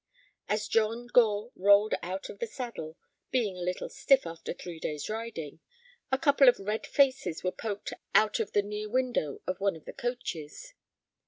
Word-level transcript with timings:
As 0.47 0.67
John 0.67 1.05
Gore 1.05 1.51
rolled 1.55 1.93
out 2.01 2.27
of 2.29 2.39
the 2.39 2.47
saddle, 2.47 2.97
being 3.29 3.55
a 3.55 3.61
little 3.61 3.87
stiff 3.87 4.25
after 4.25 4.51
three 4.51 4.79
days' 4.79 5.07
riding, 5.11 5.59
a 6.11 6.17
couple 6.17 6.49
of 6.49 6.57
red 6.59 6.87
faces 6.87 7.43
were 7.43 7.51
poked 7.51 7.93
out 8.15 8.39
of 8.39 8.53
the 8.53 8.63
near 8.63 8.89
window 8.89 9.41
of 9.45 9.59
one 9.59 9.75
of 9.75 9.85
the 9.85 9.93
coaches. 9.93 10.73